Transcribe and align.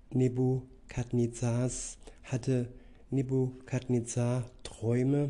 Nebukadnezars 0.09 1.99
hatte 2.23 2.73
Nebukadnezar 3.11 4.49
Träume, 4.63 5.29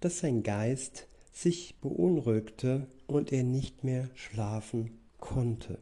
dass 0.00 0.18
sein 0.18 0.42
Geist 0.42 1.06
sich 1.32 1.76
beunruhigte 1.80 2.88
und 3.06 3.32
er 3.32 3.42
nicht 3.42 3.84
mehr 3.84 4.10
schlafen 4.16 4.90
konnte. 5.18 5.78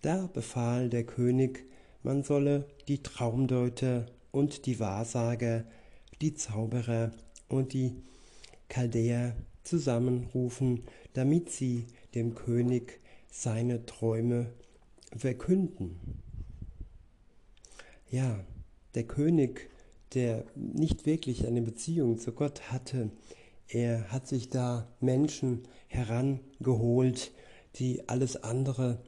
Da 0.00 0.26
befahl 0.26 0.88
der 0.88 1.04
König, 1.04 1.66
man 2.02 2.22
solle 2.22 2.64
die 2.88 3.02
Traumdeuter 3.02 4.06
und 4.30 4.64
die 4.64 4.80
Wahrsager, 4.80 5.64
die 6.22 6.32
Zauberer 6.32 7.10
und 7.48 7.74
die 7.74 7.94
Chaldäer 8.70 9.36
zusammenrufen, 9.64 10.84
damit 11.14 11.50
sie 11.50 11.86
dem 12.14 12.34
König 12.34 13.00
seine 13.30 13.86
Träume 13.86 14.52
verkünden. 15.16 15.98
Ja, 18.10 18.44
der 18.94 19.04
König, 19.04 19.70
der 20.14 20.44
nicht 20.54 21.06
wirklich 21.06 21.46
eine 21.46 21.62
Beziehung 21.62 22.18
zu 22.18 22.32
Gott 22.32 22.72
hatte, 22.72 23.10
er 23.68 24.10
hat 24.10 24.26
sich 24.26 24.48
da 24.50 24.88
Menschen 25.00 25.62
herangeholt, 25.86 27.30
die 27.76 28.08
alles 28.08 28.42
andere 28.42 29.00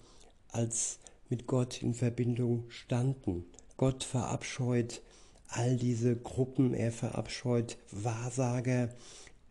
als 0.49 1.01
mit 1.29 1.47
Gott 1.47 1.83
in 1.83 1.95
Verbindung 1.95 2.65
standen. 2.69 3.45
Gott 3.77 4.05
verabscheut 4.05 5.03
all 5.49 5.77
diese 5.77 6.15
Gruppen, 6.15 6.75
er 6.75 6.93
verabscheut 6.93 7.77
Wahrsager, 7.91 8.91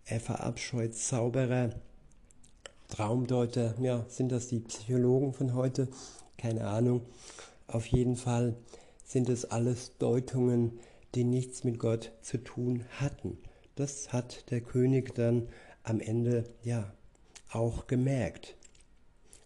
er 0.06 0.20
verabscheut 0.20 0.96
Zauberer, 0.96 1.72
Traumdeuter, 2.92 3.74
ja, 3.82 4.06
sind 4.10 4.32
das 4.32 4.48
die 4.48 4.60
Psychologen 4.60 5.34
von 5.34 5.56
heute? 5.56 5.88
Keine 6.38 6.68
Ahnung. 6.68 7.02
Auf 7.68 7.88
jeden 7.88 8.18
Fall 8.18 8.56
sind 9.06 9.30
es 9.30 9.46
alles 9.46 9.98
Deutungen, 9.98 10.78
die 11.16 11.24
nichts 11.24 11.64
mit 11.64 11.80
Gott 11.80 12.12
zu 12.22 12.38
tun 12.38 12.84
hatten. 13.00 13.38
Das 13.76 14.12
hat 14.12 14.52
der 14.52 14.60
König 14.60 15.16
dann 15.16 15.48
am 15.84 16.02
Ende 16.02 16.44
ja 16.64 16.94
auch 17.52 17.88
gemerkt. 17.88 18.56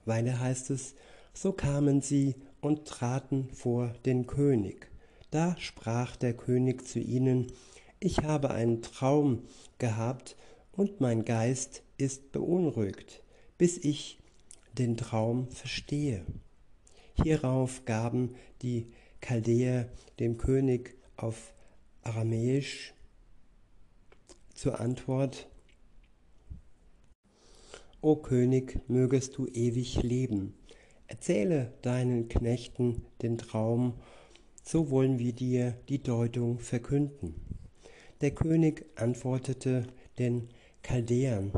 Weiter 0.05 0.39
heißt 0.39 0.71
es, 0.71 0.95
so 1.33 1.51
kamen 1.53 2.01
sie 2.01 2.35
und 2.61 2.85
traten 2.85 3.49
vor 3.53 3.93
den 4.05 4.25
König. 4.25 4.89
Da 5.29 5.55
sprach 5.59 6.16
der 6.16 6.33
König 6.33 6.88
zu 6.88 6.99
ihnen, 6.99 7.51
ich 7.99 8.23
habe 8.23 8.49
einen 8.51 8.81
Traum 8.81 9.43
gehabt, 9.77 10.35
und 10.71 10.99
mein 10.99 11.23
Geist 11.23 11.83
ist 11.97 12.33
beunruhigt, 12.33 13.23
bis 13.57 13.77
ich 13.77 14.19
den 14.77 14.97
Traum 14.97 15.49
verstehe. 15.49 16.25
Hierauf 17.23 17.85
gaben 17.85 18.35
die 18.61 18.87
Chaldäer 19.21 19.89
dem 20.19 20.37
König 20.37 20.95
auf 21.16 21.53
Aramäisch 22.03 22.94
zur 24.53 24.79
Antwort, 24.79 25.47
O 28.01 28.17
König, 28.17 28.79
mögest 28.88 29.35
du 29.38 29.47
ewig 29.47 30.03
leben. 30.03 30.53
Erzähle 31.07 31.73
deinen 31.81 32.29
Knechten 32.29 33.03
den 33.23 33.39
Traum, 33.39 33.95
so 34.63 34.91
wollen 34.91 35.17
wir 35.17 35.33
dir 35.33 35.75
die 35.89 36.03
Deutung 36.03 36.59
verkünden. 36.59 37.33
Der 38.21 38.29
König 38.29 38.85
antwortete 38.95 39.88
den 40.19 40.49
Chaldäern, 40.83 41.51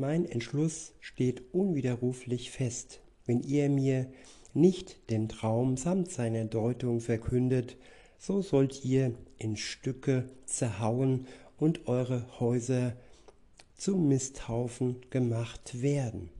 mein 0.00 0.24
Entschluss 0.24 0.94
steht 1.00 1.54
unwiderruflich 1.54 2.50
fest. 2.50 3.00
Wenn 3.26 3.42
ihr 3.42 3.68
mir 3.68 4.10
nicht 4.54 5.10
den 5.10 5.28
Traum 5.28 5.76
samt 5.76 6.10
seiner 6.10 6.46
Deutung 6.46 7.00
verkündet, 7.00 7.76
so 8.18 8.40
sollt 8.40 8.84
ihr 8.84 9.14
in 9.38 9.56
Stücke 9.56 10.28
zerhauen 10.46 11.26
und 11.58 11.86
eure 11.86 12.26
Häuser 12.40 12.96
zum 13.76 14.08
Misthaufen 14.08 14.96
gemacht 15.10 15.82
werden. 15.82 16.30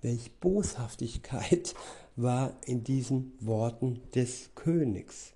Welch 0.00 0.32
Boshaftigkeit 0.40 1.74
war 2.16 2.56
in 2.66 2.82
diesen 2.82 3.32
Worten 3.40 4.00
des 4.14 4.50
Königs. 4.54 5.32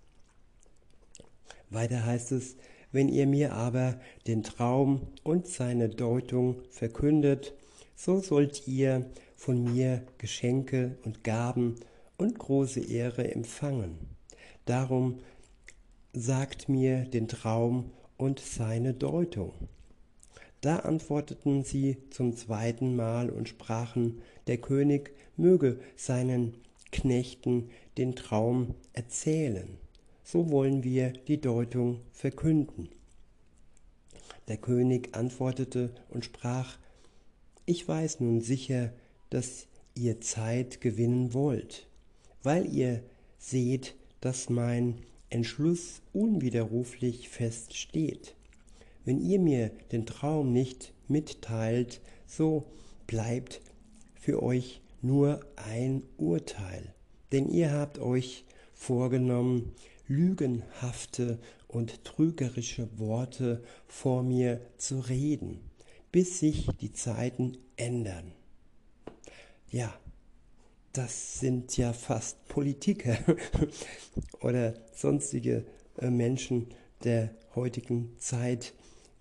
Weiter 1.71 2.05
heißt 2.05 2.33
es, 2.33 2.57
wenn 2.97 3.11
ihr 3.11 3.27
mir 3.27 3.53
aber 3.53 4.01
den 4.27 4.43
Traum 4.43 5.03
und 5.23 5.47
seine 5.47 5.91
Deutung 5.91 6.63
verkündet, 6.71 7.53
so 7.95 8.21
sollt 8.21 8.67
ihr 8.67 9.05
von 9.35 9.63
mir 9.63 10.03
Geschenke 10.17 10.97
und 11.05 11.23
Gaben 11.23 11.75
und 12.17 12.39
große 12.39 12.81
Ehre 12.81 13.31
empfangen. 13.31 13.99
Darum 14.65 15.19
sagt 16.15 16.71
mir 16.71 17.05
den 17.05 17.29
Traum 17.29 17.91
und 18.17 18.41
seine 18.41 18.95
Deutung. 18.95 19.53
Da 20.63 20.77
antworteten 20.79 21.65
sie 21.65 21.99
zum 22.09 22.35
zweiten 22.35 22.97
Mal 22.97 23.29
und 23.29 23.51
sprachen, 23.51 24.23
der 24.47 24.57
König 24.57 25.15
möge 25.37 25.81
seinen 25.97 26.55
Knechten 26.93 27.69
den 27.99 28.17
Traum 28.17 28.75
erzählen 28.95 29.77
so 30.27 30.51
wollen 30.51 30.83
wir 30.83 31.13
die 31.13 31.41
Deutung 31.41 32.01
verkünden. 32.11 32.89
Der 34.49 34.57
König 34.57 35.15
antwortete 35.15 35.95
und 36.09 36.25
sprach, 36.25 36.79
ich 37.65 37.87
weiß 37.87 38.19
nun 38.19 38.41
sicher, 38.41 38.93
dass 39.31 39.69
ihr 39.95 40.21
Zeit 40.21 40.81
gewinnen 40.81 41.33
wollt, 41.33 41.87
weil 42.43 42.67
ihr 42.67 43.05
seht, 43.39 43.95
dass 44.21 44.51
mein 44.51 44.97
Entschluss 45.31 46.03
unwiderruflich 46.13 47.29
feststeht. 47.29 48.35
Wenn 49.05 49.21
ihr 49.21 49.39
mir 49.39 49.71
den 49.93 50.07
Traum 50.07 50.53
nicht 50.53 50.93
mitteilt, 51.07 52.01
so 52.27 52.67
bleibt 53.07 53.61
für 54.17 54.43
euch 54.43 54.81
nur 55.03 55.39
ein 55.55 56.03
Urteil, 56.17 56.93
denn 57.31 57.49
ihr 57.49 57.71
habt 57.71 58.01
euch 58.01 58.45
vorgenommen, 58.75 59.73
lügenhafte 60.09 61.39
und 61.69 62.05
trügerische 62.05 62.89
Worte 62.99 63.63
vor 63.87 64.23
mir 64.23 64.61
zu 64.77 65.01
reden, 65.01 65.61
bis 66.13 66.41
sich 66.41 66.69
die 66.81 66.93
Zeiten 66.93 67.59
ändern. 67.77 68.33
Ja, 69.71 69.93
das 70.93 71.41
sind 71.41 71.77
ja 71.77 71.93
fast 71.93 72.49
Politiker 72.49 73.19
oder 74.41 74.75
sonstige 74.95 75.67
äh, 75.99 76.09
Menschen 76.11 76.69
der 77.05 77.35
heutigen 77.55 78.17
Zeit, 78.19 78.73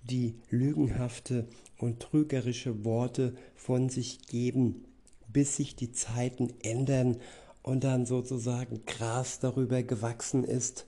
die 0.04 0.36
lügenhafte 0.50 1.48
und 1.78 2.00
trügerische 2.00 2.86
Worte 2.86 3.36
von 3.56 3.90
sich 3.90 4.28
geben, 4.28 4.86
bis 5.28 5.58
sich 5.58 5.76
die 5.76 5.92
Zeiten 5.92 6.54
ändern 6.64 7.18
und 7.66 7.84
dann 7.84 8.06
sozusagen 8.06 8.86
Gras 8.86 9.40
darüber 9.40 9.82
gewachsen 9.82 10.44
ist 10.44 10.86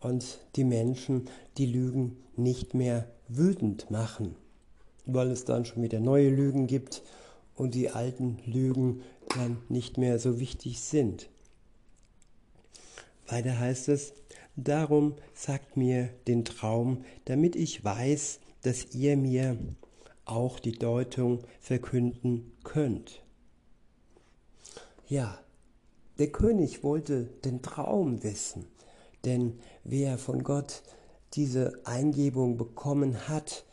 und 0.00 0.40
die 0.56 0.64
Menschen 0.64 1.30
die 1.56 1.66
Lügen 1.66 2.16
nicht 2.34 2.74
mehr 2.74 3.06
wütend 3.28 3.92
machen, 3.92 4.34
weil 5.04 5.30
es 5.30 5.44
dann 5.44 5.64
schon 5.64 5.84
wieder 5.84 6.00
neue 6.00 6.30
Lügen 6.30 6.66
gibt 6.66 7.04
und 7.54 7.76
die 7.76 7.90
alten 7.90 8.38
Lügen 8.44 9.02
dann 9.36 9.58
nicht 9.68 9.98
mehr 9.98 10.18
so 10.18 10.40
wichtig 10.40 10.80
sind. 10.80 11.30
Weiter 13.28 13.60
heißt 13.60 13.88
es, 13.88 14.12
darum 14.56 15.14
sagt 15.32 15.76
mir 15.76 16.08
den 16.26 16.44
Traum, 16.44 17.04
damit 17.26 17.54
ich 17.54 17.84
weiß, 17.84 18.40
dass 18.62 18.96
ihr 18.96 19.16
mir 19.16 19.56
auch 20.24 20.58
die 20.58 20.76
Deutung 20.76 21.44
verkünden 21.60 22.50
könnt. 22.64 23.22
Ja, 25.08 25.38
der 26.18 26.28
König 26.28 26.82
wollte 26.82 27.24
den 27.44 27.62
Traum 27.62 28.22
wissen, 28.22 28.66
denn 29.24 29.58
wer 29.84 30.18
von 30.18 30.42
Gott 30.42 30.82
diese 31.34 31.80
Eingebung 31.84 32.56
bekommen 32.56 33.28
hat, 33.28 33.64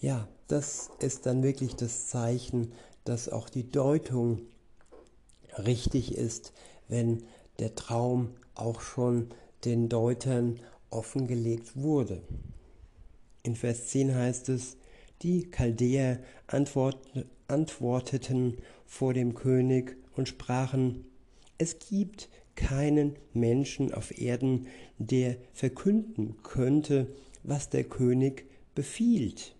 ja, 0.00 0.28
das 0.48 0.90
ist 1.00 1.26
dann 1.26 1.42
wirklich 1.42 1.76
das 1.76 2.06
Zeichen, 2.06 2.72
dass 3.04 3.28
auch 3.28 3.48
die 3.48 3.70
Deutung 3.70 4.40
richtig 5.58 6.14
ist, 6.14 6.52
wenn 6.88 7.24
der 7.58 7.74
Traum 7.74 8.30
auch 8.54 8.80
schon 8.80 9.28
den 9.64 9.88
Deutern 9.88 10.58
offengelegt 10.90 11.76
wurde. 11.76 12.22
In 13.42 13.56
Vers 13.56 13.88
10 13.88 14.14
heißt 14.14 14.48
es, 14.48 14.76
die 15.22 15.50
Chaldäer 15.50 16.20
antworteten 17.46 18.56
vor 18.86 19.14
dem 19.14 19.34
König 19.34 19.96
und 20.16 20.28
sprachen, 20.28 21.04
es 21.60 21.78
gibt 21.78 22.30
keinen 22.56 23.16
Menschen 23.34 23.92
auf 23.92 24.18
Erden, 24.18 24.66
der 24.96 25.36
verkünden 25.52 26.36
könnte, 26.42 27.06
was 27.42 27.68
der 27.68 27.84
König 27.84 28.46
befiehlt. 28.74 29.54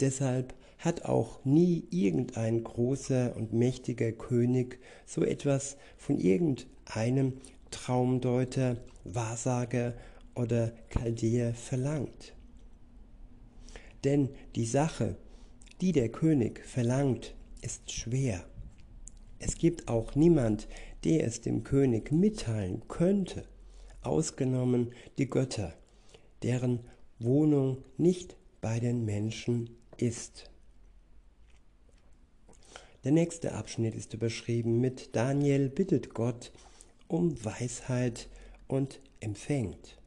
Deshalb 0.00 0.54
hat 0.78 1.04
auch 1.04 1.44
nie 1.44 1.86
irgendein 1.90 2.64
großer 2.64 3.36
und 3.36 3.52
mächtiger 3.52 4.12
König 4.12 4.78
so 5.04 5.22
etwas 5.22 5.76
von 5.98 6.18
irgendeinem 6.18 7.34
Traumdeuter, 7.70 8.78
Wahrsager 9.04 9.92
oder 10.34 10.72
Chaldäer 10.88 11.52
verlangt. 11.52 12.34
Denn 14.04 14.30
die 14.54 14.64
Sache, 14.64 15.16
die 15.82 15.92
der 15.92 16.08
König 16.08 16.64
verlangt, 16.64 17.34
ist 17.60 17.92
schwer. 17.92 18.42
Es 19.38 19.56
gibt 19.56 19.88
auch 19.88 20.14
niemand, 20.14 20.68
der 21.04 21.26
es 21.26 21.40
dem 21.40 21.64
König 21.64 22.12
mitteilen 22.12 22.82
könnte, 22.88 23.44
ausgenommen 24.02 24.92
die 25.18 25.28
Götter, 25.28 25.74
deren 26.42 26.80
Wohnung 27.18 27.78
nicht 27.96 28.36
bei 28.60 28.80
den 28.80 29.04
Menschen 29.04 29.70
ist. 29.96 30.50
Der 33.04 33.12
nächste 33.12 33.52
Abschnitt 33.52 33.94
ist 33.94 34.12
überschrieben 34.12 34.80
mit 34.80 35.16
Daniel 35.16 35.70
bittet 35.70 36.12
Gott 36.12 36.52
um 37.08 37.42
Weisheit 37.44 38.28
und 38.68 39.00
empfängt. 39.20 39.98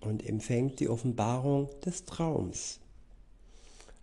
Und 0.00 0.26
empfängt 0.26 0.80
die 0.80 0.88
Offenbarung 0.88 1.68
des 1.84 2.04
Traums. 2.04 2.80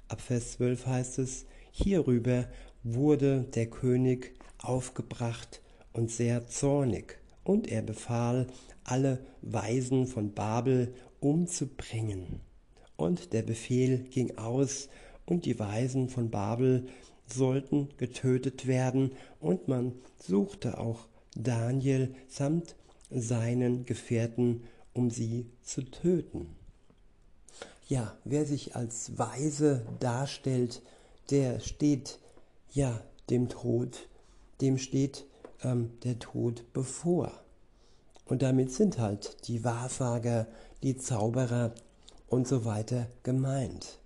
Ab 0.08 0.22
Vers 0.22 0.54
12 0.54 0.86
heißt 0.86 1.20
es, 1.20 1.46
hierüber 1.72 2.48
wurde 2.84 3.44
der 3.56 3.68
König 3.68 4.36
aufgebracht 4.64 5.62
und 5.92 6.10
sehr 6.10 6.48
zornig, 6.48 7.20
und 7.44 7.68
er 7.68 7.82
befahl, 7.82 8.48
alle 8.84 9.20
Weisen 9.42 10.08
von 10.08 10.34
Babel 10.34 10.94
umzubringen. 11.20 12.42
Und 12.96 13.34
der 13.34 13.44
Befehl 13.44 14.00
ging 14.10 14.38
aus, 14.38 14.90
und 15.26 15.46
die 15.46 15.58
Weisen 15.60 16.10
von 16.10 16.30
Babel 16.30 16.88
sollten 17.28 17.90
getötet 17.98 18.68
werden, 18.68 19.12
und 19.40 19.68
man 19.68 19.94
suchte 20.18 20.78
auch 20.78 21.08
Daniel 21.36 22.14
samt 22.28 22.76
seinen 23.10 23.86
Gefährten, 23.86 24.64
um 24.94 25.10
sie 25.10 25.48
zu 25.64 25.84
töten. 25.84 26.56
Ja, 27.88 28.18
wer 28.24 28.46
sich 28.46 28.76
als 28.76 29.18
Weise 29.18 29.86
darstellt, 30.00 30.82
der 31.30 31.60
steht 31.60 32.20
ja 32.72 33.02
dem 33.30 33.50
Tod, 33.50 34.08
dem 34.64 34.78
steht 34.78 35.28
ähm, 35.62 35.92
der 36.04 36.18
Tod 36.18 36.74
bevor. 36.74 37.32
Und 38.26 38.42
damit 38.42 38.72
sind 38.72 38.98
halt 38.98 39.48
die 39.48 39.64
Wahrsager, 39.64 40.48
die 40.82 40.98
Zauberer 40.98 41.76
und 42.28 42.48
so 42.48 42.66
weiter 42.66 43.08
gemeint. 43.24 44.00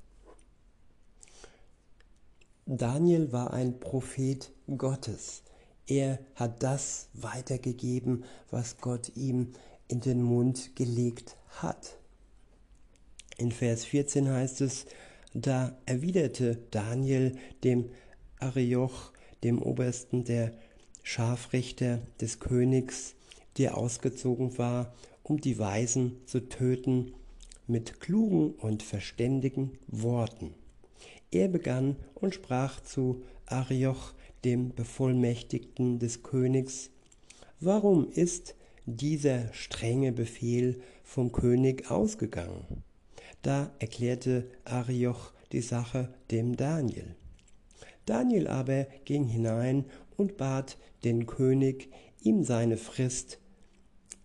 Daniel 2.65 3.31
war 3.31 3.53
ein 3.53 3.79
Prophet 3.79 4.51
Gottes. 4.75 5.43
Er 5.85 6.19
hat 6.35 6.63
das 6.63 7.07
weitergegeben, 7.13 8.25
was 8.49 8.77
Gott 8.77 9.15
ihm 9.15 9.53
in 9.87 10.01
den 10.01 10.21
Mund 10.21 10.75
gelegt 10.75 11.37
hat. 11.61 11.97
In 13.37 13.51
Vers 13.51 13.85
14 13.85 14.29
heißt 14.29 14.61
es, 14.61 14.87
da 15.33 15.77
erwiderte 15.85 16.57
Daniel 16.71 17.37
dem 17.63 17.91
Arioch, 18.39 19.13
dem 19.43 19.61
Obersten 19.61 20.23
der 20.23 20.53
Scharfrichter 21.03 21.99
des 22.19 22.39
Königs, 22.39 23.15
der 23.57 23.77
ausgezogen 23.77 24.57
war, 24.57 24.93
um 25.23 25.39
die 25.39 25.57
Weisen 25.57 26.17
zu 26.25 26.47
töten, 26.47 27.13
mit 27.67 27.99
klugen 27.99 28.51
und 28.51 28.83
verständigen 28.83 29.77
Worten. 29.87 30.53
Er 31.31 31.49
begann 31.49 31.97
und 32.15 32.33
sprach 32.33 32.81
zu 32.81 33.23
Arioch, 33.45 34.13
dem 34.45 34.73
Bevollmächtigten 34.73 35.99
des 35.99 36.23
Königs, 36.23 36.91
Warum 37.59 38.07
ist 38.11 38.55
dieser 38.85 39.51
strenge 39.51 40.11
Befehl 40.11 40.79
vom 41.03 41.31
König 41.31 41.89
ausgegangen? 41.89 42.83
Da 43.41 43.71
erklärte 43.79 44.47
Arioch 44.63 45.31
die 45.51 45.61
Sache 45.61 46.13
dem 46.29 46.55
Daniel. 46.55 47.15
Daniel 48.07 48.47
aber 48.47 48.87
ging 49.05 49.25
hinein 49.25 49.85
und 50.15 50.37
bat 50.37 50.77
den 51.03 51.27
König, 51.27 51.89
ihm 52.21 52.43
seine 52.43 52.77
Frist, 52.77 53.37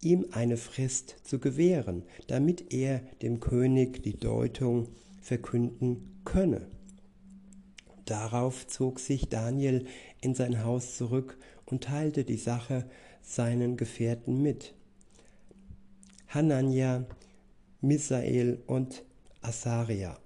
ihm 0.00 0.26
eine 0.30 0.56
Frist 0.56 1.16
zu 1.24 1.40
gewähren, 1.40 2.04
damit 2.28 2.72
er 2.72 3.00
dem 3.22 3.40
König 3.40 4.02
die 4.04 4.16
Deutung 4.16 4.88
verkünden 5.20 6.20
könne. 6.24 6.68
Darauf 8.04 8.66
zog 8.68 9.00
sich 9.00 9.28
Daniel 9.28 9.86
in 10.20 10.34
sein 10.34 10.64
Haus 10.64 10.96
zurück 10.96 11.36
und 11.66 11.84
teilte 11.84 12.24
die 12.24 12.36
Sache 12.36 12.88
seinen 13.20 13.76
Gefährten 13.76 14.42
mit. 14.42 14.74
Hanania, 16.28 17.04
Misael 17.80 18.62
und 18.66 19.04
Asaria, 19.40 20.18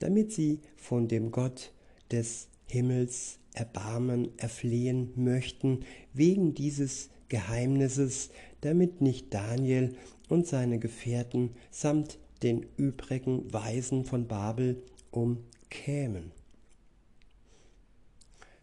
damit 0.00 0.32
sie 0.32 0.60
von 0.76 1.06
dem 1.06 1.30
Gott 1.30 1.72
des 2.10 2.48
Himmels 2.66 3.38
Erbarmen 3.54 4.36
erflehen 4.36 5.12
möchten 5.16 5.84
wegen 6.12 6.54
dieses 6.54 7.08
Geheimnisses, 7.28 8.30
damit 8.60 9.00
nicht 9.00 9.32
Daniel 9.32 9.96
und 10.28 10.46
seine 10.46 10.78
Gefährten 10.78 11.50
samt 11.70 12.18
den 12.42 12.66
übrigen 12.76 13.52
Weisen 13.52 14.04
von 14.04 14.26
Babel 14.26 14.82
umkämen. 15.10 16.32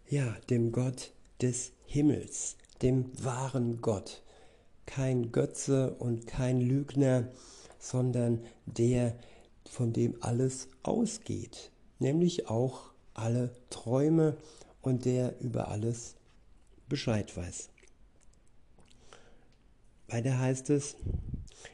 Ja, 0.09 0.35
dem 0.49 0.71
Gott 0.71 1.13
des 1.41 1.71
Himmels, 1.85 2.57
dem 2.81 3.11
wahren 3.23 3.81
Gott, 3.81 4.23
kein 4.85 5.31
Götze 5.31 5.95
und 5.95 6.27
kein 6.27 6.59
Lügner, 6.59 7.29
sondern 7.79 8.43
der, 8.65 9.17
von 9.69 9.93
dem 9.93 10.15
alles 10.21 10.67
ausgeht, 10.83 11.71
nämlich 11.99 12.49
auch 12.49 12.90
alle 13.13 13.51
Träume 13.69 14.37
und 14.81 15.05
der 15.05 15.39
über 15.41 15.69
alles 15.69 16.15
Bescheid 16.89 17.35
weiß. 17.35 17.69
Weiter 20.07 20.39
heißt 20.39 20.69
es 20.71 20.95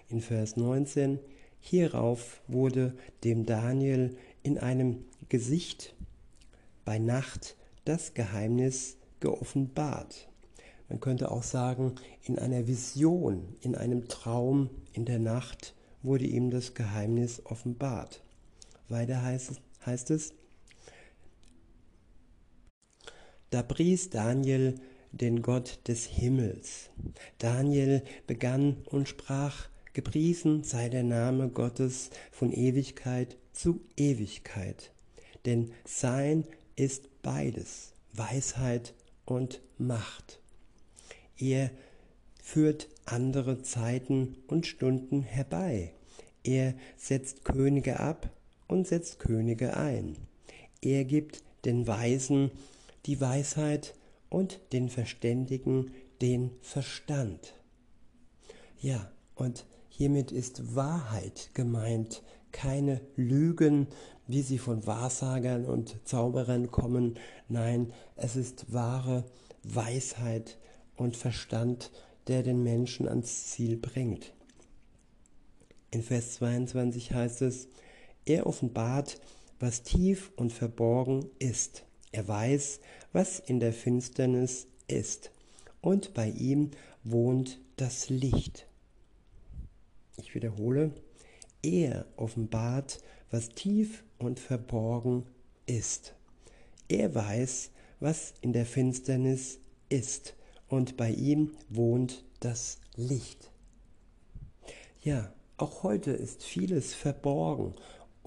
in 0.09 0.21
Vers 0.21 0.57
19, 0.57 1.19
hierauf 1.59 2.41
wurde 2.47 2.95
dem 3.23 3.45
Daniel 3.45 4.15
in 4.43 4.57
einem 4.57 5.05
Gesicht 5.29 5.95
bei 6.85 6.99
Nacht 6.99 7.55
das 7.85 8.13
Geheimnis 8.13 8.97
geoffenbart. 9.19 10.29
Man 10.89 10.99
könnte 10.99 11.31
auch 11.31 11.43
sagen, 11.43 11.95
in 12.23 12.39
einer 12.39 12.67
Vision, 12.67 13.55
in 13.61 13.75
einem 13.75 14.07
Traum 14.07 14.69
in 14.93 15.05
der 15.05 15.19
Nacht 15.19 15.73
wurde 16.03 16.25
ihm 16.25 16.51
das 16.51 16.75
Geheimnis 16.75 17.41
offenbart. 17.45 18.23
Weiter 18.87 19.21
heißt 19.21 19.51
es, 19.51 19.61
heißt 19.85 20.11
es 20.11 20.33
Da 23.49 23.63
pries 23.63 24.09
Daniel 24.09 24.75
den 25.11 25.41
Gott 25.41 25.79
des 25.87 26.05
Himmels. 26.05 26.89
Daniel 27.37 28.03
begann 28.27 28.77
und 28.85 29.07
sprach, 29.07 29.69
Gepriesen 29.93 30.63
sei 30.63 30.89
der 30.89 31.01
Name 31.01 31.49
Gottes 31.49 32.11
von 32.31 32.51
Ewigkeit 32.51 33.35
zu 33.51 33.81
Ewigkeit. 33.95 34.91
Denn 35.45 35.71
sein 35.85 36.43
ist 36.75 37.09
beides, 37.23 37.93
Weisheit 38.13 38.93
und 39.25 39.61
Macht. 39.79 40.39
Er 41.39 41.71
führt 42.43 42.89
andere 43.05 43.63
Zeiten 43.63 44.35
und 44.47 44.67
Stunden 44.67 45.23
herbei. 45.23 45.93
Er 46.43 46.75
setzt 46.95 47.43
Könige 47.43 47.99
ab 47.99 48.29
und 48.67 48.87
setzt 48.87 49.17
Könige 49.17 49.77
ein. 49.77 50.15
Er 50.81 51.05
gibt 51.05 51.43
den 51.65 51.87
Weisen 51.87 52.51
die 53.07 53.19
Weisheit 53.21 53.95
und 54.29 54.59
den 54.73 54.89
Verständigen 54.89 55.91
den 56.21 56.51
Verstand. 56.61 57.53
Ja, 58.79 59.11
und 59.35 59.65
hiermit 59.89 60.31
ist 60.31 60.75
Wahrheit 60.75 61.51
gemeint, 61.53 62.21
keine 62.51 63.01
Lügen, 63.15 63.87
wie 64.27 64.41
sie 64.41 64.57
von 64.57 64.85
Wahrsagern 64.85 65.65
und 65.65 65.97
Zauberern 66.05 66.69
kommen. 66.69 67.17
Nein, 67.47 67.93
es 68.15 68.35
ist 68.35 68.73
wahre 68.73 69.25
Weisheit 69.63 70.57
und 70.95 71.15
Verstand, 71.15 71.91
der 72.27 72.43
den 72.43 72.61
Menschen 72.61 73.07
ans 73.07 73.47
Ziel 73.47 73.77
bringt. 73.77 74.33
In 75.91 76.03
Vers 76.03 76.33
22 76.35 77.13
heißt 77.13 77.41
es, 77.43 77.69
er 78.25 78.45
offenbart, 78.45 79.21
was 79.59 79.83
tief 79.83 80.31
und 80.35 80.51
verborgen 80.51 81.29
ist. 81.39 81.86
Er 82.17 82.27
weiß, 82.27 82.79
was 83.13 83.37
in 83.37 83.59
der 83.59 83.71
Finsternis 83.71 84.65
ist. 84.87 85.29
Und 85.81 86.15
bei 86.15 86.31
ihm 86.31 86.71
wohnt 87.03 87.59
das 87.75 88.09
Licht. 88.09 88.65
Ich 90.15 90.33
wiederhole, 90.33 90.95
er 91.61 92.07
offenbart, 92.15 93.03
was 93.29 93.49
tief 93.49 94.03
und 94.17 94.39
verborgen 94.39 95.27
ist. 95.67 96.15
Er 96.87 97.13
weiß, 97.13 97.69
was 97.99 98.33
in 98.41 98.51
der 98.51 98.65
Finsternis 98.65 99.59
ist, 99.87 100.33
und 100.69 100.97
bei 100.97 101.11
ihm 101.11 101.55
wohnt 101.69 102.25
das 102.39 102.79
Licht. 102.95 103.51
Ja, 105.03 105.31
auch 105.57 105.83
heute 105.83 106.13
ist 106.13 106.43
vieles 106.43 106.95
verborgen 106.95 107.75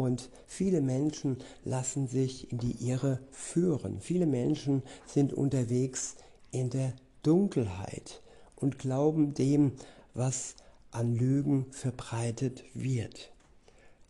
und 0.01 0.31
viele 0.47 0.81
Menschen 0.81 1.37
lassen 1.63 2.09
sich 2.09 2.51
in 2.51 2.57
die 2.57 2.89
Irre 2.89 3.21
führen. 3.31 4.01
Viele 4.01 4.25
Menschen 4.25 4.83
sind 5.05 5.35
unterwegs 5.35 6.17
in 6.53 6.71
der 6.71 6.95
Dunkelheit 7.23 8.23
und 8.57 8.79
glauben 8.79 9.35
dem, 9.35 9.73
was 10.15 10.55
an 10.91 11.15
Lügen 11.15 11.67
verbreitet 11.71 12.65
wird. 12.73 13.31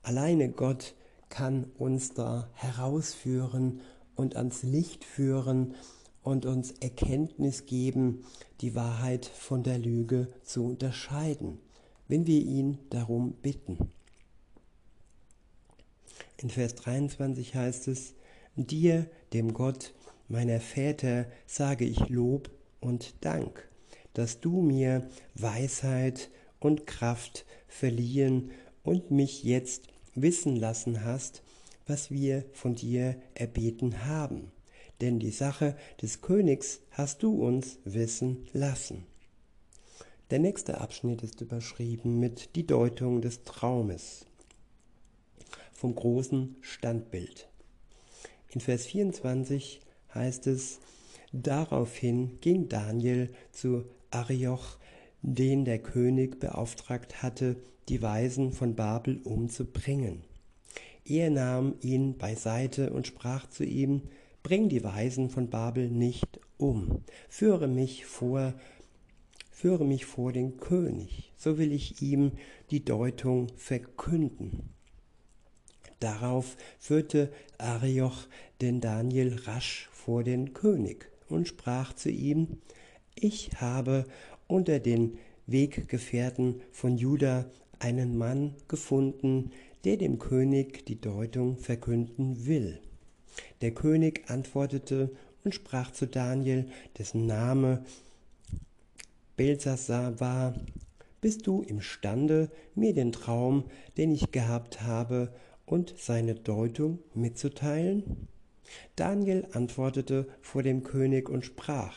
Alleine 0.05 0.49
Gott 0.51 0.95
kann 1.29 1.65
uns 1.77 2.15
da 2.15 2.49
herausführen 2.55 3.81
und 4.15 4.37
ans 4.37 4.63
Licht 4.63 5.03
führen 5.03 5.75
und 6.23 6.47
uns 6.47 6.71
Erkenntnis 6.71 7.67
geben, 7.67 8.25
die 8.61 8.77
Wahrheit 8.77 9.27
von 9.27 9.65
der 9.65 9.79
Lüge 9.79 10.29
zu 10.45 10.65
unterscheiden, 10.65 11.59
wenn 12.07 12.29
wir 12.29 12.43
ihn 12.43 12.79
darum 12.91 13.33
bitten. 13.43 13.91
In 16.43 16.49
Vers 16.49 16.75
23 16.77 17.55
heißt 17.55 17.89
es, 17.89 18.15
dir, 18.57 19.07
dem 19.35 19.53
Gott 19.53 19.93
meiner 20.27 20.59
Väter, 20.59 21.27
sage 21.47 21.85
ich 21.85 22.09
Lob 22.09 22.51
und 22.81 23.15
Dank, 23.21 23.69
dass 24.15 24.41
du 24.41 24.63
mir 24.63 25.07
Weisheit 25.35 26.31
und 26.59 26.87
Kraft 26.87 27.45
verliehen 27.69 28.53
und 28.83 29.11
mich 29.11 29.45
jetzt 29.45 29.89
wissen 30.15 30.57
lassen 30.57 31.05
hast, 31.05 31.43
was 31.87 32.11
wir 32.11 32.47
von 32.53 32.75
dir 32.75 33.17
erbeten 33.35 34.07
haben. 34.07 34.51
Denn 35.03 35.19
die 35.19 35.33
Sache 35.33 35.77
des 36.01 36.23
Königs 36.23 36.81
hast 36.91 37.23
du 37.23 37.35
uns 37.45 37.79
wissen 37.85 38.47
lassen. 38.55 39.05
Der 40.31 40.39
nächste 40.39 40.81
Abschnitt 40.81 41.23
ist 41.23 41.43
überschrieben 41.43 42.19
mit 42.19 42.57
die 42.57 42.67
Deutung 42.67 43.21
des 43.21 43.43
Traumes 43.43 44.25
vom 45.81 45.95
großen 45.95 46.57
Standbild. 46.61 47.49
In 48.51 48.61
Vers 48.61 48.85
24 48.85 49.81
heißt 50.15 50.47
es, 50.47 50.79
daraufhin 51.33 52.39
ging 52.43 52.69
Daniel 52.69 53.31
zu 53.51 53.87
Arioch, 54.11 54.77
den 55.23 55.65
der 55.65 55.79
König 55.79 56.39
beauftragt 56.39 57.23
hatte, 57.23 57.57
die 57.89 58.03
Weisen 58.03 58.53
von 58.53 58.75
Babel 58.75 59.23
umzubringen. 59.25 60.23
Er 61.07 61.31
nahm 61.31 61.77
ihn 61.81 62.19
beiseite 62.19 62.93
und 62.93 63.07
sprach 63.07 63.49
zu 63.49 63.65
ihm, 63.65 64.03
Bring 64.43 64.69
die 64.69 64.85
Weisen 64.85 65.31
von 65.31 65.49
Babel 65.49 65.89
nicht 65.89 66.41
um, 66.59 67.05
führe 67.31 67.69
mich 67.69 68.05
vor, 68.05 68.53
führe 69.51 69.87
mich 69.87 70.05
vor 70.05 70.33
den 70.33 70.59
König, 70.59 71.33
so 71.37 71.57
will 71.57 71.73
ich 71.73 72.03
ihm 72.03 72.33
die 72.71 72.85
Deutung 72.85 73.49
verkünden. 73.57 74.75
Darauf 76.01 76.57
führte 76.79 77.31
Arioch 77.59 78.27
den 78.61 78.81
Daniel 78.81 79.37
rasch 79.45 79.89
vor 79.93 80.25
den 80.25 80.55
König 80.55 81.11
und 81.29 81.47
sprach 81.47 81.93
zu 81.93 82.11
ihm, 82.11 82.59
ich 83.15 83.51
habe 83.61 84.07
unter 84.47 84.81
den 84.81 85.19
Weggefährten 85.47 86.63
von 86.73 86.97
Juda 86.97 87.51
einen 87.79 88.17
Mann 88.17 88.55
gefunden, 88.69 89.53
der 89.85 89.97
dem 89.97 90.19
König 90.19 90.87
die 90.87 91.01
Deutung 91.01 91.57
verkünden 91.57 92.47
will. 92.47 92.81
Der 93.61 93.73
König 93.73 94.29
antwortete 94.29 95.11
und 95.45 95.55
sprach 95.55 95.93
zu 95.93 96.07
Daniel, 96.07 96.67
dessen 96.99 97.27
Name 97.27 97.85
Belsassar 99.37 100.21
war, 100.21 100.55
bist 101.21 101.47
du 101.47 101.63
imstande, 101.63 102.51
mir 102.75 102.95
den 102.95 103.13
Traum, 103.13 103.65
den 103.97 104.13
ich 104.13 104.33
gehabt 104.33 104.83
habe, 104.83 105.33
und 105.71 105.95
seine 105.97 106.35
Deutung 106.35 106.99
mitzuteilen? 107.15 108.29
Daniel 108.97 109.47
antwortete 109.53 110.29
vor 110.41 110.63
dem 110.63 110.83
König 110.83 111.29
und 111.29 111.45
sprach, 111.45 111.97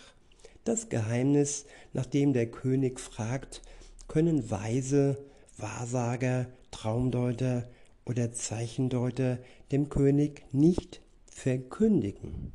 das 0.64 0.90
Geheimnis, 0.90 1.66
nach 1.92 2.06
dem 2.06 2.34
der 2.34 2.50
König 2.50 3.00
fragt, 3.00 3.62
können 4.08 4.50
Weise, 4.50 5.18
Wahrsager, 5.58 6.48
Traumdeuter 6.72 7.68
oder 8.06 8.32
Zeichendeuter 8.32 9.40
dem 9.72 9.90
König 9.90 10.46
nicht 10.52 11.02
verkündigen. 11.26 12.54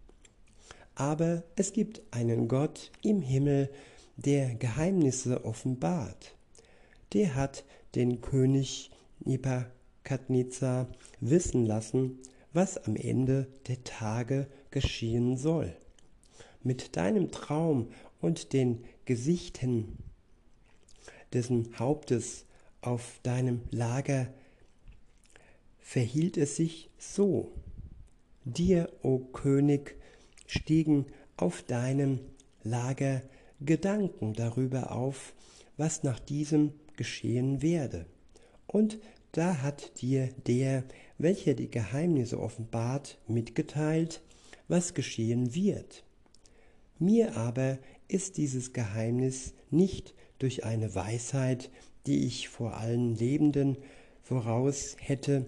Aber 0.95 1.43
es 1.57 1.73
gibt 1.73 2.03
einen 2.13 2.49
Gott 2.49 2.91
im 3.03 3.23
Himmel, 3.23 3.71
der 4.17 4.55
Geheimnisse 4.55 5.45
offenbart. 5.45 6.37
Der 7.13 7.35
hat 7.35 7.65
den 7.95 8.21
König 8.21 8.91
Nebuchadnezzar 9.21 9.78
Nebukadnezar 10.09 10.89
wissen 11.21 11.67
lassen, 11.67 12.19
was 12.53 12.79
am 12.79 12.97
Ende 12.97 13.47
der 13.67 13.85
Tage 13.85 14.47
geschehen 14.71 15.37
soll. 15.37 15.75
Mit 16.63 16.97
deinem 16.97 17.31
Traum 17.31 17.89
und 18.21 18.53
den 18.53 18.85
Gesichten 19.05 19.99
dessen 21.33 21.79
Hauptes 21.79 22.47
auf 22.81 23.21
deinem 23.23 23.61
Lager 23.71 24.33
verhielt 25.79 26.37
es 26.37 26.57
sich 26.57 26.91
so. 26.99 27.53
Dir, 28.45 28.91
o 29.03 29.19
König, 29.19 29.97
stiegen 30.47 31.07
auf 31.37 31.63
deinem 31.63 32.21
Lager 32.63 33.23
Gedanken 33.61 34.33
darüber 34.33 34.93
auf, 34.93 35.35
was 35.77 36.03
nach 36.03 36.19
diesem 36.19 36.73
geschehen 36.97 37.61
werde. 37.61 38.07
Und 38.67 38.99
da 39.39 39.63
hat 39.63 40.03
dir 40.03 40.31
der, 40.49 40.83
welcher 41.17 41.55
die 41.55 41.71
Geheimnisse 41.71 42.41
offenbart, 42.41 43.19
mitgeteilt, 43.29 44.21
was 44.67 44.95
geschehen 44.95 45.55
wird. 45.55 46.03
Mir 46.99 47.37
aber 47.37 47.79
ist 48.09 48.37
dieses 48.37 48.73
Geheimnis 48.73 49.55
nicht 49.71 50.13
durch 50.41 50.65
eine 50.65 50.93
Weisheit, 50.97 51.71
die 52.05 52.27
ich 52.27 52.49
vor 52.49 52.79
allen 52.79 53.15
Lebenden 53.15 53.77
voraus 54.23 54.97
hätte, 54.99 55.47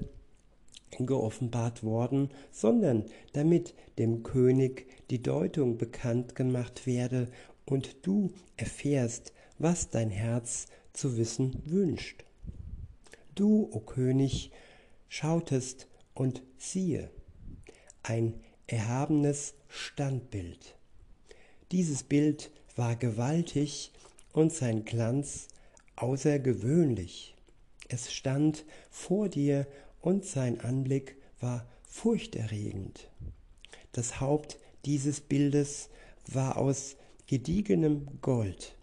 geoffenbart 0.97 1.83
worden, 1.83 2.31
sondern 2.53 3.07
damit 3.33 3.75
dem 3.99 4.23
König 4.23 4.87
die 5.11 5.21
Deutung 5.21 5.79
bekannt 5.79 6.37
gemacht 6.37 6.87
werde 6.87 7.27
und 7.67 8.07
du 8.07 8.31
erfährst, 8.57 9.33
was 9.59 9.91
dein 9.91 10.11
Herz 10.11 10.69
zu 10.93 11.17
wissen 11.17 11.61
wünscht. 11.65 12.25
Du, 13.41 13.71
o 13.73 13.81
König, 13.81 14.51
schautest 15.09 15.89
und 16.13 16.43
siehe, 16.59 17.11
ein 18.03 18.39
erhabenes 18.67 19.55
Standbild. 19.67 20.77
Dieses 21.73 22.03
Bild 22.03 22.51
war 22.77 22.97
gewaltig 22.97 23.93
und 24.35 24.53
sein 24.53 24.85
Glanz 24.85 25.49
außergewöhnlich. 25.97 27.35
Es 27.89 28.13
stand 28.13 28.67
vor 28.91 29.31
dir 29.31 29.67
und 30.03 30.27
sein 30.27 30.61
Anblick 30.61 31.17
war 31.41 31.67
furchterregend. 31.89 33.09
Das 33.93 34.21
Haupt 34.21 34.59
dieses 34.85 35.23
Bildes 35.23 35.89
war 36.27 36.59
aus 36.59 36.95
gediegenem 37.27 38.07
Gold, 38.21 38.77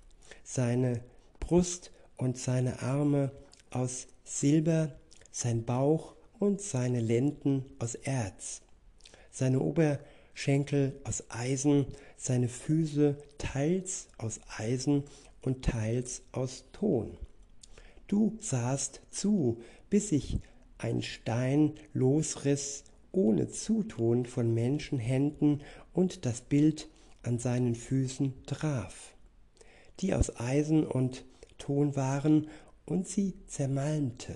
seine 0.44 1.04
Brust 1.40 1.92
und 2.16 2.40
seine 2.40 2.82
Arme 2.82 3.32
aus 3.70 4.08
Silber, 4.27 4.91
sein 5.31 5.63
Bauch 5.63 6.15
und 6.38 6.62
seine 6.62 7.00
Lenden 7.00 7.65
aus 7.79 7.96
Erz, 7.96 8.62
seine 9.31 9.62
Oberschenkel 9.62 11.00
aus 11.05 11.24
Eisen, 11.29 11.86
seine 12.17 12.50
Füße 12.50 13.15
teils 13.38 14.10
aus 14.17 14.41
Eisen 14.57 15.05
und 15.41 15.63
teils 15.63 16.24
aus 16.34 16.65
Ton. 16.74 17.17
Du 18.07 18.38
sahst 18.41 19.01
zu, 19.12 19.62
bis 19.89 20.10
sich 20.10 20.39
ein 20.77 21.01
Stein 21.01 21.74
losriss 21.93 22.84
ohne 23.13 23.48
Zutun 23.48 24.25
von 24.25 24.53
Menschenhänden 24.53 25.63
und 25.93 26.25
das 26.25 26.41
Bild 26.41 26.89
an 27.24 27.39
seinen 27.39 27.75
Füßen 27.75 28.34
traf, 28.46 29.15
die 30.01 30.13
aus 30.13 30.38
Eisen 30.38 30.86
und 30.86 31.24
Ton 31.57 31.96
waren 31.96 32.48
und 32.88 33.08
sie 33.08 33.36
zermalmte. 33.46 34.36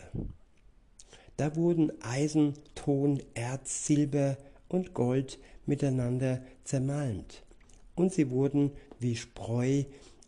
Da 1.37 1.55
wurden 1.55 1.91
Eisen, 2.03 2.53
Ton, 2.75 3.23
Erz, 3.33 3.87
Silber 3.87 4.37
und 4.67 4.93
Gold 4.93 5.39
miteinander 5.65 6.43
zermalmt, 6.63 7.43
und 7.95 8.13
sie 8.13 8.29
wurden 8.29 8.71
wie 8.99 9.15
Spreu 9.15 9.85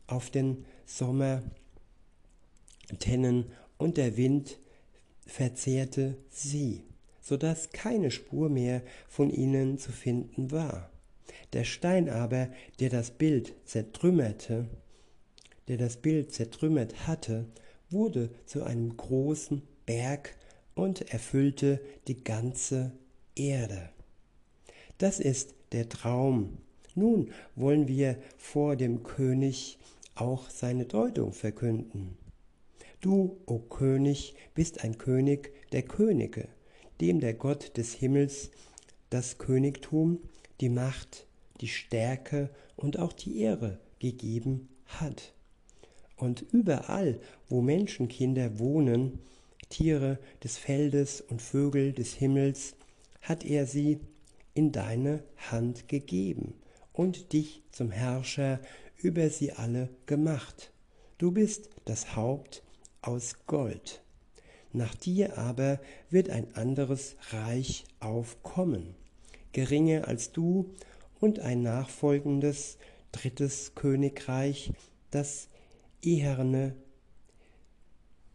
auf 0.07 0.31
den 0.31 0.65
Sommertennen, 0.85 1.45
und 3.77 3.97
der 3.97 4.17
Wind 4.17 4.57
verzehrte 5.25 6.17
sie, 6.29 6.83
so 7.21 7.37
dass 7.37 7.71
keine 7.71 8.11
Spur 8.11 8.49
mehr 8.49 8.81
von 9.07 9.29
ihnen 9.29 9.77
zu 9.77 9.91
finden 9.91 10.51
war. 10.51 10.89
Der 11.51 11.65
Stein 11.65 12.09
aber, 12.09 12.49
der 12.79 12.89
das 12.89 13.11
Bild 13.11 13.53
zertrümmerte, 13.65 14.67
der 15.67 15.77
das 15.77 15.97
Bild 15.97 16.33
zertrümmert 16.33 17.07
hatte, 17.07 17.45
wurde 17.93 18.29
zu 18.45 18.63
einem 18.63 18.97
großen 18.97 19.61
Berg 19.85 20.35
und 20.75 21.13
erfüllte 21.13 21.79
die 22.07 22.23
ganze 22.23 22.91
Erde. 23.35 23.89
Das 24.97 25.19
ist 25.19 25.53
der 25.71 25.89
Traum. 25.89 26.57
Nun 26.95 27.31
wollen 27.55 27.87
wir 27.87 28.17
vor 28.37 28.75
dem 28.75 29.03
König 29.03 29.79
auch 30.15 30.49
seine 30.49 30.85
Deutung 30.85 31.33
verkünden. 31.33 32.17
Du, 33.01 33.37
o 33.45 33.59
König, 33.59 34.35
bist 34.53 34.83
ein 34.83 34.97
König 34.97 35.51
der 35.71 35.81
Könige, 35.81 36.47
dem 37.01 37.19
der 37.19 37.33
Gott 37.33 37.75
des 37.77 37.93
Himmels 37.93 38.51
das 39.09 39.37
Königtum, 39.37 40.19
die 40.61 40.69
Macht, 40.69 41.27
die 41.61 41.67
Stärke 41.67 42.49
und 42.75 42.97
auch 42.97 43.13
die 43.13 43.39
Ehre 43.41 43.79
gegeben 43.99 44.69
hat. 44.85 45.32
Und 46.15 46.45
überall, 46.51 47.19
wo 47.49 47.61
Menschenkinder 47.61 48.59
wohnen, 48.59 49.19
Tiere 49.69 50.19
des 50.43 50.57
Feldes 50.57 51.21
und 51.21 51.41
Vögel 51.41 51.93
des 51.93 52.13
Himmels, 52.13 52.75
hat 53.21 53.43
er 53.43 53.65
sie 53.65 53.99
in 54.53 54.71
deine 54.71 55.23
Hand 55.51 55.87
gegeben 55.87 56.53
und 56.91 57.33
dich 57.33 57.63
zum 57.71 57.91
Herrscher 57.91 58.59
über 58.97 59.29
sie 59.29 59.51
alle 59.51 59.89
gemacht. 60.05 60.71
Du 61.17 61.31
bist 61.31 61.69
das 61.85 62.15
Haupt 62.15 62.63
aus 63.01 63.45
Gold. 63.47 64.01
Nach 64.71 64.95
dir 64.95 65.37
aber 65.37 65.79
wird 66.09 66.29
ein 66.29 66.55
anderes 66.55 67.15
Reich 67.29 67.85
aufkommen, 67.99 68.95
geringer 69.51 70.07
als 70.07 70.31
du 70.31 70.73
und 71.19 71.39
ein 71.39 71.61
nachfolgendes 71.61 72.77
drittes 73.11 73.75
Königreich, 73.75 74.71
das 75.11 75.47
eherne, 76.03 76.75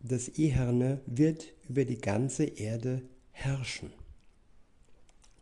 das 0.00 0.28
eherne 0.28 1.00
wird 1.06 1.52
über 1.68 1.84
die 1.84 2.00
ganze 2.00 2.44
Erde 2.44 3.02
herrschen. 3.30 3.92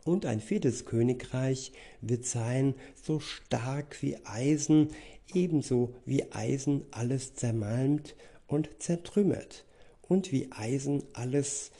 Und 0.03 0.25
ein 0.25 0.39
viertes 0.39 0.85
Königreich 0.85 1.73
wird 2.01 2.25
sein, 2.25 2.75
so 2.95 3.19
stark 3.19 4.01
wie 4.01 4.17
Eisen, 4.25 4.89
ebenso 5.33 5.93
wie 6.05 6.31
Eisen 6.31 6.85
alles 6.91 7.33
zermalmt 7.33 8.15
und 8.47 8.69
zertrümmert, 8.79 9.65
und 10.01 10.31
wie 10.31 10.49
Eisen 10.51 11.03
alles 11.13 11.71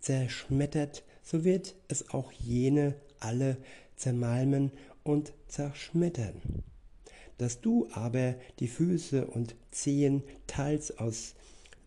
zerschmettert, 0.00 1.02
so 1.22 1.44
wird 1.44 1.74
es 1.88 2.10
auch 2.10 2.30
jene 2.32 2.94
alle 3.18 3.56
zermalmen 3.96 4.72
und 5.04 5.32
zerschmettern. 5.48 6.40
Dass 7.42 7.60
du 7.60 7.88
aber 7.90 8.36
die 8.60 8.68
Füße 8.68 9.26
und 9.26 9.56
Zehen 9.72 10.22
teils 10.46 10.96
aus 10.96 11.34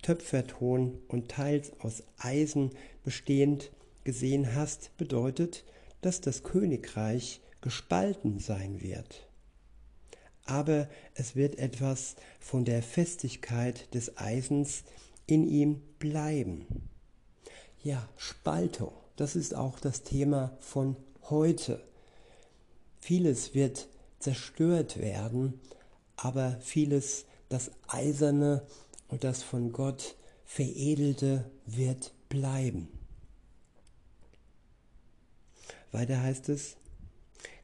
Töpferton 0.02 0.98
und 1.08 1.32
teils 1.32 1.72
aus 1.80 2.04
Eisen 2.18 2.72
bestehend 3.06 3.72
gesehen 4.04 4.54
hast, 4.54 4.92
bedeutet, 4.98 5.64
dass 6.02 6.20
das 6.20 6.44
Königreich 6.44 7.40
gespalten 7.62 8.40
sein 8.40 8.82
wird. 8.82 9.30
Aber 10.44 10.90
es 11.14 11.38
wird 11.38 11.58
etwas 11.58 12.18
von 12.42 12.66
der 12.66 12.84
Festigkeit 12.84 13.94
des 13.94 14.18
Eisens 14.18 14.84
in 15.26 15.48
ihm 15.48 15.82
bleiben. 16.00 16.68
Ja, 17.82 18.10
Spaltung, 18.18 18.92
das 19.16 19.38
ist 19.38 19.56
auch 19.56 19.80
das 19.80 20.04
Thema 20.04 20.58
von 20.60 20.98
heute. 21.30 21.82
Vieles 23.00 23.54
wird 23.54 23.88
zerstört 24.26 25.00
werden, 25.00 25.60
aber 26.18 26.58
vieles, 26.60 27.26
das 27.48 27.70
Eiserne 27.88 28.66
und 29.08 29.24
das 29.24 29.44
von 29.44 29.72
Gott 29.72 30.16
Veredelte 30.46 31.46
wird 31.68 32.12
bleiben. 32.28 32.88
Weiter 35.92 36.24
heißt 36.24 36.50
es, 36.50 36.76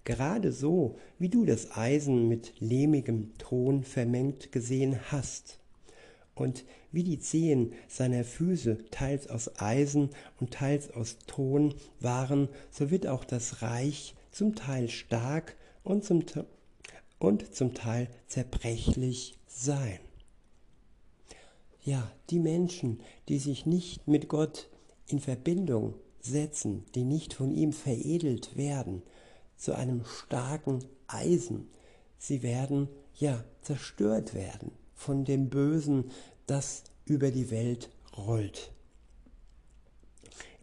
gerade 0.04 0.52
so, 0.52 1.00
wie 1.18 1.30
du 1.30 1.46
das 1.46 1.76
Eisen 1.76 2.28
mit 2.28 2.54
lehmigem 2.60 3.36
Ton 3.40 3.84
vermengt 3.84 4.52
gesehen 4.52 5.00
hast, 5.12 5.58
und 6.36 6.64
wie 6.92 7.04
die 7.04 7.20
Zehen 7.20 7.74
seiner 7.88 8.24
Füße 8.24 8.86
teils 8.90 9.30
aus 9.30 9.60
Eisen 9.60 10.10
und 10.40 10.52
teils 10.52 10.92
aus 10.92 11.18
Ton 11.28 11.74
waren, 12.00 12.50
so 12.70 12.90
wird 12.90 13.06
auch 13.08 13.26
das 13.26 13.62
Reich 13.62 14.16
zum 14.32 14.56
Teil 14.56 14.90
stark 14.90 15.56
und 15.84 16.04
zum, 16.04 16.24
und 17.20 17.54
zum 17.54 17.74
Teil 17.74 18.10
zerbrechlich 18.28 19.38
sein. 19.48 20.00
Ja, 21.84 22.12
die 22.30 22.40
Menschen, 22.40 23.02
die 23.28 23.40
sich 23.40 23.66
nicht 23.66 24.08
mit 24.08 24.28
Gott 24.28 24.70
in 25.08 25.20
Verbindung 25.20 25.96
setzen, 26.20 26.86
die 26.94 27.04
nicht 27.04 27.34
von 27.34 27.52
ihm 27.52 27.74
veredelt 27.74 28.56
werden, 28.56 29.02
zu 29.58 29.74
einem 29.74 30.04
starken 30.06 30.84
Eisen. 31.08 31.70
Sie 32.18 32.44
werden 32.44 32.88
ja 33.16 33.44
zerstört 33.62 34.34
werden 34.34 34.72
von 34.94 35.26
dem 35.26 35.50
Bösen, 35.50 36.12
das 36.46 36.84
über 37.06 37.32
die 37.32 37.50
Welt 37.50 37.90
rollt. 38.16 38.72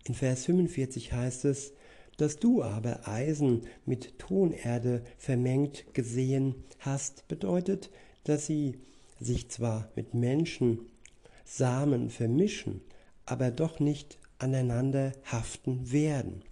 In 0.04 0.14
Vers 0.14 0.44
45 0.46 1.12
heißt 1.12 1.44
es, 1.44 1.72
dass 2.18 2.38
du 2.38 2.62
aber 2.62 3.08
Eisen 3.08 3.62
mit 3.86 4.18
Tonerde 4.18 5.02
vermengt 5.16 5.94
gesehen 5.94 6.54
hast, 6.80 7.26
bedeutet, 7.28 7.90
dass 8.24 8.46
sie 8.46 8.78
sich 9.20 9.48
zwar 9.48 9.90
mit 9.96 10.14
Menschen 10.14 10.80
Samen 11.44 12.10
vermischen, 12.10 12.82
aber 13.24 13.50
doch 13.50 13.80
nicht 13.80 14.18
aneinander 14.38 15.12
haften 15.24 15.90
werden, 15.90 16.42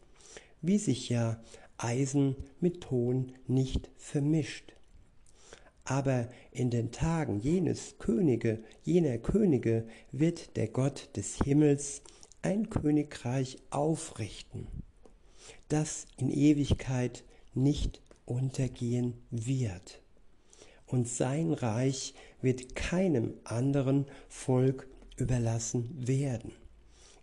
wie 0.62 0.79
sich 0.79 1.09
ja 1.09 1.38
Eisen 1.79 2.37
mit 2.61 2.81
Ton 2.83 3.33
nicht 3.46 3.90
vermischt. 3.96 4.72
Aber 5.85 6.29
in 6.50 6.70
den 6.70 6.90
Tagen 6.90 7.38
jenes 7.38 7.98
Könige, 7.98 8.61
jener 8.83 9.18
Könige 9.18 9.87
wird 10.11 10.57
der 10.57 10.68
Gott 10.68 11.11
des 11.16 11.38
Himmels 11.44 12.02
ein 12.42 12.70
Königreich 12.70 13.59
aufrichten, 13.70 14.66
das 15.68 16.07
in 16.16 16.31
Ewigkeit 16.31 17.24
nicht 17.55 18.00
untergehen 18.24 19.14
wird. 19.31 20.00
Und 20.87 21.09
sein 21.09 21.52
Reich 21.52 22.14
wird 22.40 22.76
keinem 22.76 23.35
anderen 23.44 24.07
Volk 24.29 24.88
überlassen 25.16 26.07
werden. 26.07 26.52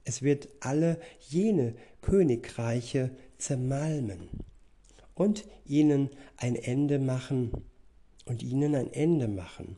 Es 0.05 0.21
wird 0.21 0.49
alle 0.59 0.99
jene 1.29 1.75
Königreiche 2.01 3.11
zermalmen 3.37 4.29
und 5.15 5.45
ihnen 5.65 6.09
ein 6.37 6.55
Ende 6.55 6.99
machen 6.99 7.51
und 8.25 8.43
ihnen 8.43 8.75
ein 8.75 8.91
Ende 8.91 9.27
machen. 9.27 9.77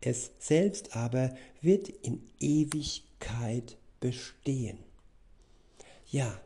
Es 0.00 0.32
selbst 0.38 0.96
aber 0.96 1.34
wird 1.60 1.88
in 1.88 2.22
Ewigkeit 2.38 3.78
bestehen. 4.00 4.78
Ja, 6.10 6.40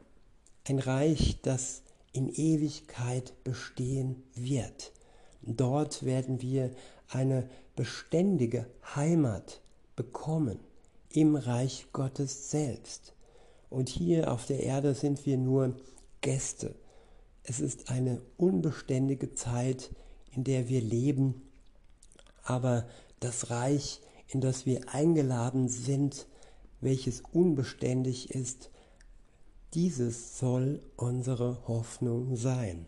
ein 0.68 0.78
Reich, 0.78 1.38
das 1.42 1.82
in 2.12 2.28
Ewigkeit 2.28 3.32
bestehen 3.44 4.22
wird. 4.34 4.92
Dort 5.42 6.04
werden 6.04 6.40
wir 6.40 6.70
eine 7.08 7.48
beständige 7.74 8.66
Heimat 8.94 9.60
bekommen 9.96 10.60
im 11.10 11.36
Reich 11.36 11.86
Gottes 11.92 12.50
selbst. 12.50 13.14
Und 13.70 13.88
hier 13.88 14.30
auf 14.30 14.46
der 14.46 14.60
Erde 14.60 14.94
sind 14.94 15.26
wir 15.26 15.36
nur 15.36 15.74
Gäste. 16.20 16.74
Es 17.42 17.58
ist 17.60 17.90
eine 17.90 18.20
unbeständige 18.36 19.34
Zeit, 19.34 19.90
in 20.30 20.44
der 20.44 20.68
wir 20.68 20.80
leben, 20.80 21.42
aber 22.44 22.86
das 23.20 23.50
Reich, 23.50 24.00
in 24.28 24.40
das 24.40 24.66
wir 24.66 24.88
eingeladen 24.90 25.68
sind, 25.68 26.26
welches 26.80 27.22
unbeständig 27.32 28.30
ist, 28.30 28.70
Dieses 29.74 30.38
soll 30.38 30.82
unsere 30.96 31.66
Hoffnung 31.66 32.36
sein. 32.36 32.84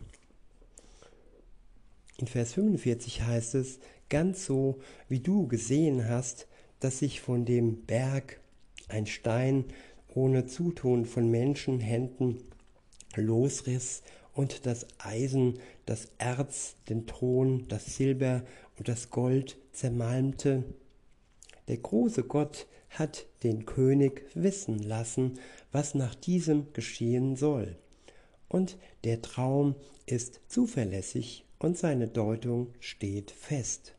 In 2.17 2.27
Vers 2.27 2.53
45 2.53 3.23
heißt 3.23 3.55
es, 3.55 3.79
ganz 4.07 4.45
so 4.45 4.77
wie 5.09 5.19
du 5.19 5.47
gesehen 5.47 6.07
hast, 6.07 6.47
dass 6.79 6.99
sich 6.99 7.21
von 7.21 7.43
dem 7.43 7.87
Berg 7.87 8.39
ein 8.87 9.07
Stein 9.07 9.65
ohne 10.13 10.45
Zutun 10.45 11.05
von 11.07 11.31
Menschenhänden 11.31 12.43
losriss 13.15 14.03
und 14.33 14.67
das 14.67 14.85
Eisen, 14.99 15.57
das 15.87 16.09
Erz, 16.19 16.75
den 16.87 17.07
Thron, 17.07 17.67
das 17.67 17.95
Silber 17.95 18.43
und 18.77 18.87
das 18.89 19.09
Gold 19.09 19.57
zermalmte. 19.71 20.63
Der 21.67 21.77
große 21.77 22.25
Gott 22.25 22.67
hat 22.91 23.25
den 23.43 23.65
König 23.65 24.25
wissen 24.33 24.79
lassen, 24.79 25.39
was 25.75 25.93
nach 25.93 26.15
diesem 26.15 26.71
geschehen 26.71 27.35
soll. 27.35 27.75
Und 28.47 28.77
der 29.03 29.21
Traum 29.21 29.75
ist 30.05 30.39
zuverlässig 30.47 31.43
und 31.59 31.77
seine 31.77 32.07
Deutung 32.07 32.73
steht 32.79 33.29
fest. 33.29 33.93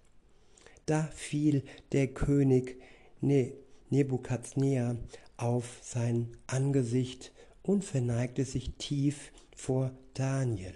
Da 0.86 1.02
fiel 1.14 1.64
der 1.92 2.06
König 2.08 2.80
ne 3.20 3.52
Nebukadnezar 3.90 4.96
auf 5.36 5.80
sein 5.82 6.32
Angesicht 6.46 7.32
und 7.62 7.84
verneigte 7.84 8.46
sich 8.46 8.72
tief 8.78 9.30
vor 9.54 9.92
Daniel 10.14 10.74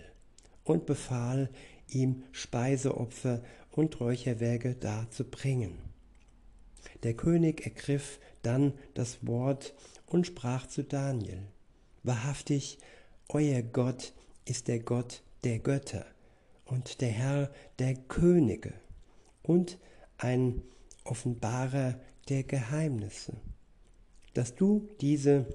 und 0.65 0.85
befahl 0.85 1.49
ihm 1.89 2.25
Speiseopfer 2.31 3.43
und 3.71 3.99
Räucherwerke 4.01 4.75
darzubringen. 4.75 5.79
Der 7.05 7.15
König 7.15 7.65
ergriff 7.65 8.21
dann 8.43 8.75
das 8.93 9.27
Wort 9.27 9.75
und 10.11 10.27
sprach 10.27 10.67
zu 10.67 10.85
Daniel, 10.85 11.41
Wahrhaftig, 12.03 12.79
euer 13.29 13.63
Gott 13.63 14.13
ist 14.45 14.69
der 14.69 14.81
Gott 14.81 15.23
der 15.45 15.59
Götter 15.59 16.05
und 16.65 17.01
der 17.01 17.11
Herr 17.11 17.51
der 17.79 17.95
Könige 17.95 18.75
und 19.43 19.79
ein 20.19 20.63
Offenbarer 21.05 21.99
der 22.29 22.43
Geheimnisse, 22.43 23.35
dass 24.35 24.55
du 24.55 24.89
diese 25.01 25.47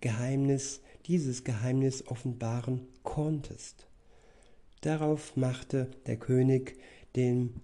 Geheimnis, 0.00 0.80
dieses 1.06 1.44
Geheimnis 1.44 2.06
offenbaren 2.06 2.86
konntest. 3.02 3.86
Darauf 4.80 5.36
machte 5.36 5.90
der 6.06 6.16
König 6.16 6.78
den 7.14 7.60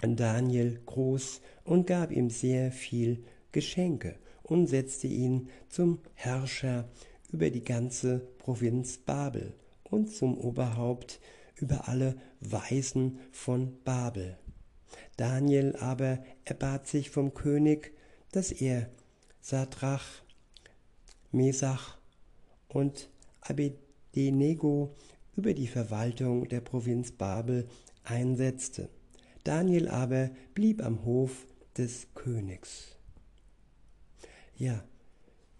Daniel 0.00 0.80
groß 0.84 1.40
und 1.64 1.86
gab 1.86 2.10
ihm 2.10 2.28
sehr 2.28 2.72
viel 2.72 3.24
Geschenke 3.52 4.16
und 4.44 4.68
setzte 4.68 5.08
ihn 5.08 5.48
zum 5.68 5.98
Herrscher 6.14 6.88
über 7.32 7.50
die 7.50 7.64
ganze 7.64 8.20
Provinz 8.38 8.98
Babel 8.98 9.54
und 9.82 10.14
zum 10.14 10.38
Oberhaupt 10.38 11.18
über 11.56 11.88
alle 11.88 12.16
Weisen 12.40 13.18
von 13.32 13.82
Babel. 13.84 14.38
Daniel 15.16 15.76
aber 15.76 16.22
erbat 16.44 16.86
sich 16.86 17.10
vom 17.10 17.34
König, 17.34 17.92
dass 18.32 18.52
er 18.52 18.90
Sadrach, 19.40 20.22
Mesach 21.32 21.98
und 22.68 23.10
Abednego 23.40 24.94
über 25.36 25.54
die 25.54 25.66
Verwaltung 25.66 26.48
der 26.48 26.60
Provinz 26.60 27.12
Babel 27.12 27.66
einsetzte. 28.04 28.88
Daniel 29.42 29.88
aber 29.88 30.30
blieb 30.54 30.84
am 30.84 31.04
Hof 31.04 31.46
des 31.76 32.06
Königs. 32.14 32.93
Ja, 34.56 34.84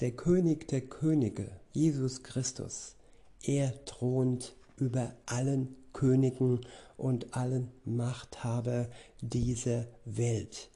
der 0.00 0.12
König 0.12 0.68
der 0.68 0.82
Könige, 0.82 1.50
Jesus 1.72 2.22
Christus, 2.22 2.94
er 3.42 3.84
thront 3.86 4.54
über 4.76 5.16
allen 5.26 5.74
Königen 5.92 6.60
und 6.96 7.34
allen 7.36 7.72
Machthaber 7.84 8.88
dieser 9.20 9.88
Welt. 10.04 10.70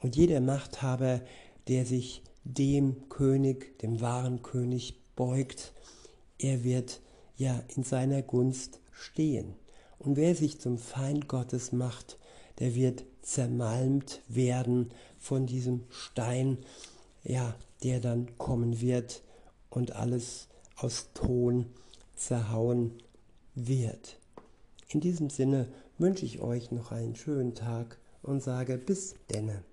Und 0.00 0.16
jeder 0.16 0.40
Machthaber, 0.40 1.22
der 1.66 1.86
sich 1.86 2.22
dem 2.44 3.08
König, 3.08 3.78
dem 3.78 4.02
wahren 4.02 4.42
König 4.42 5.00
beugt, 5.16 5.72
er 6.38 6.64
wird 6.64 7.00
ja 7.36 7.62
in 7.74 7.84
seiner 7.84 8.20
Gunst 8.20 8.80
stehen. 8.90 9.54
Und 9.98 10.16
wer 10.16 10.34
sich 10.34 10.60
zum 10.60 10.76
Feind 10.76 11.26
Gottes 11.26 11.72
macht, 11.72 12.18
der 12.58 12.74
wird 12.74 13.04
zermalmt 13.22 14.20
werden 14.28 14.90
von 15.18 15.46
diesem 15.46 15.84
Stein, 15.88 16.58
ja, 17.24 17.54
der 17.82 18.00
dann 18.00 18.38
kommen 18.38 18.80
wird 18.80 19.22
und 19.70 19.92
alles 19.92 20.48
aus 20.76 21.10
Ton 21.14 21.66
zerhauen 22.14 22.92
wird. 23.54 24.18
In 24.88 25.00
diesem 25.00 25.30
Sinne 25.30 25.68
wünsche 25.98 26.26
ich 26.26 26.40
euch 26.40 26.70
noch 26.70 26.92
einen 26.92 27.16
schönen 27.16 27.54
Tag 27.54 27.98
und 28.22 28.42
sage 28.42 28.78
bis 28.78 29.14
denne. 29.30 29.64